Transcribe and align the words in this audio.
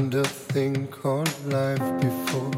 learned 0.00 0.14
a 0.14 0.24
thing 0.24 0.86
called 0.86 1.34
life 1.52 2.00
before. 2.00 2.50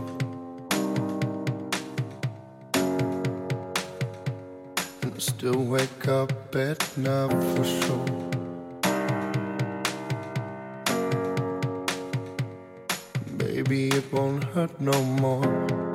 And 5.03 5.13
I 5.13 5.19
still 5.19 5.65
wake 5.65 6.07
up 6.07 6.55
at 6.55 6.97
night 6.97 7.31
for 7.53 7.65
sure. 7.65 8.07
Maybe 13.39 13.89
it 13.89 14.13
won't 14.13 14.45
hurt 14.45 14.81
no 14.81 15.03
more. 15.03 15.92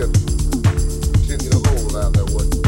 ship, 0.00 0.12
continue 1.12 1.50
to 1.50 1.58
roll 1.70 1.96
out 1.98 2.12
that 2.14 2.30
way. 2.30 2.59